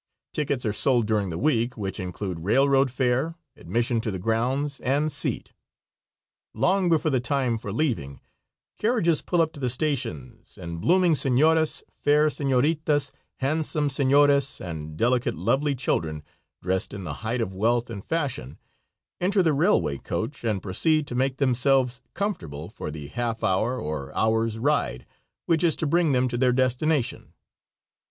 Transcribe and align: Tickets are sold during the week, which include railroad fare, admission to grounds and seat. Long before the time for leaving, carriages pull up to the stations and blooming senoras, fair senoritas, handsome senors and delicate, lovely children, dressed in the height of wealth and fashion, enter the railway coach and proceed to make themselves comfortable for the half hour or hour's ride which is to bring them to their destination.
Tickets 0.33 0.65
are 0.65 0.73
sold 0.73 1.05
during 1.05 1.29
the 1.29 1.37
week, 1.37 1.77
which 1.77 1.99
include 1.99 2.39
railroad 2.39 2.89
fare, 2.89 3.35
admission 3.55 4.01
to 4.01 4.17
grounds 4.17 4.79
and 4.79 5.11
seat. 5.11 5.53
Long 6.55 6.89
before 6.89 7.11
the 7.11 7.19
time 7.19 7.59
for 7.59 7.71
leaving, 7.71 8.19
carriages 8.79 9.21
pull 9.21 9.43
up 9.43 9.53
to 9.53 9.59
the 9.59 9.69
stations 9.69 10.57
and 10.57 10.81
blooming 10.81 11.13
senoras, 11.13 11.83
fair 11.87 12.31
senoritas, 12.31 13.11
handsome 13.41 13.89
senors 13.91 14.59
and 14.59 14.97
delicate, 14.97 15.35
lovely 15.35 15.75
children, 15.75 16.23
dressed 16.63 16.95
in 16.95 17.03
the 17.03 17.13
height 17.21 17.39
of 17.39 17.53
wealth 17.53 17.87
and 17.91 18.03
fashion, 18.03 18.57
enter 19.19 19.43
the 19.43 19.53
railway 19.53 19.99
coach 19.99 20.43
and 20.43 20.63
proceed 20.63 21.05
to 21.05 21.13
make 21.13 21.37
themselves 21.37 22.01
comfortable 22.15 22.69
for 22.69 22.89
the 22.89 23.05
half 23.09 23.43
hour 23.43 23.77
or 23.79 24.11
hour's 24.17 24.57
ride 24.57 25.05
which 25.45 25.63
is 25.63 25.75
to 25.75 25.85
bring 25.85 26.11
them 26.11 26.27
to 26.27 26.39
their 26.39 26.51
destination. 26.53 27.33